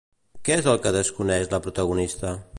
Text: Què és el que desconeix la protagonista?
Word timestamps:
Què 0.47 0.55
és 0.61 0.69
el 0.71 0.79
que 0.85 0.95
desconeix 0.95 1.53
la 1.53 1.61
protagonista? 1.69 2.35